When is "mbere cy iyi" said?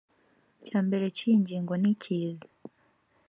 0.87-1.35